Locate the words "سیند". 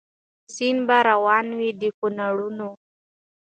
0.55-0.81